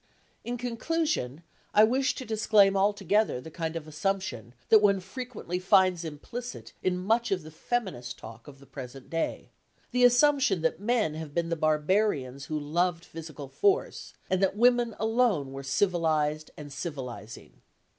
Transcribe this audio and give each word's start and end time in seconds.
In 0.43 0.57
conclusion, 0.57 1.43
I 1.75 1.83
wish 1.83 2.15
to 2.15 2.25
disclaim 2.25 2.75
altogether 2.75 3.39
the 3.39 3.51
kind 3.51 3.75
of 3.75 3.87
assumption 3.87 4.55
that 4.69 4.81
one 4.81 4.99
frequently 4.99 5.59
finds 5.59 6.03
implicit 6.03 6.73
in 6.81 6.97
much 6.97 7.29
of 7.29 7.43
the 7.43 7.51
feminist 7.51 8.17
talk 8.17 8.47
of 8.47 8.57
the 8.59 8.65
present 8.65 9.11
day—the 9.11 10.03
assumption 10.03 10.63
that 10.63 10.79
men 10.79 11.13
have 11.13 11.35
been 11.35 11.49
the 11.49 11.55
barbarians 11.55 12.45
who 12.45 12.59
loved 12.59 13.05
physical 13.05 13.47
force, 13.47 14.15
and 14.27 14.41
that 14.41 14.57
women 14.57 14.95
alone 14.99 15.51
were 15.51 15.61
civilised 15.61 16.49
and 16.57 16.73
civilising. 16.73 17.61